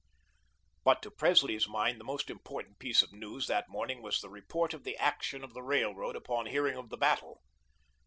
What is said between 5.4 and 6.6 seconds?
of the Railroad upon